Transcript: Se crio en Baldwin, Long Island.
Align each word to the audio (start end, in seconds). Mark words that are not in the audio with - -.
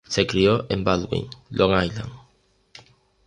Se 0.07 0.25
crio 0.25 0.65
en 0.71 0.83
Baldwin, 0.83 1.27
Long 1.51 1.79
Island. 1.83 2.09